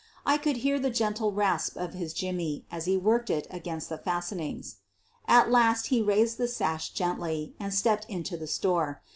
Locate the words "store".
8.47-9.03